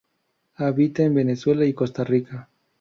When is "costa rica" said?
1.73-2.49